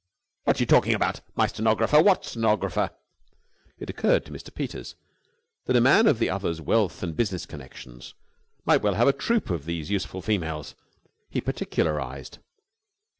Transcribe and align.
"What 0.45 0.57
are 0.59 0.63
you 0.63 0.65
talking 0.65 0.95
about? 0.95 1.21
My 1.35 1.45
stenographer? 1.45 2.01
What 2.01 2.25
stenographer?" 2.25 2.89
It 3.77 3.87
occurred 3.87 4.25
to 4.25 4.31
Mr. 4.33 4.51
Peters 4.51 4.95
that 5.65 5.75
a 5.75 5.79
man 5.79 6.07
of 6.07 6.17
the 6.17 6.27
other's 6.27 6.59
wealth 6.59 7.03
and 7.03 7.15
business 7.15 7.45
connections 7.45 8.15
might 8.65 8.81
well 8.81 8.95
have 8.95 9.07
a 9.07 9.13
troupe 9.13 9.51
of 9.51 9.65
these 9.65 9.91
useful 9.91 10.23
females. 10.23 10.73
He 11.29 11.39
particularised. 11.39 12.39